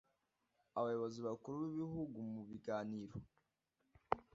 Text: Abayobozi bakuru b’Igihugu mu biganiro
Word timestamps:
Abayobozi 0.79 1.19
bakuru 1.27 1.55
b’Igihugu 1.61 2.17
mu 2.33 2.41
biganiro 2.49 3.15